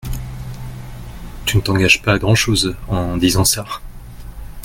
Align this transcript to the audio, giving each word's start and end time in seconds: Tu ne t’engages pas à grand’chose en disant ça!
Tu 1.45 1.57
ne 1.57 1.61
t’engages 1.61 2.01
pas 2.01 2.13
à 2.13 2.17
grand’chose 2.17 2.75
en 2.87 3.17
disant 3.17 3.45
ça! 3.45 3.67